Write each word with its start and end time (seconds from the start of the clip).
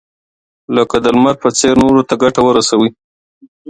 لکه 0.75 0.95
د 1.03 1.05
لمر 1.15 1.35
په 1.43 1.49
څېر 1.57 1.73
نورو 1.83 2.01
ته 2.09 2.13
ګټه 2.23 2.41
ورسوئ. 2.43 2.89